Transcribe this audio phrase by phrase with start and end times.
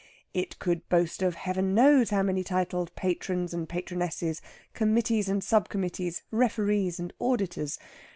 [0.33, 4.41] It could boast of Heaven knows how many titled Patrons and Patronesses,
[4.73, 7.77] Committees and Sub committees, Referees and Auditors.